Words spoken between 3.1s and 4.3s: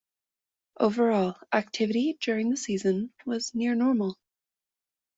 was near normal.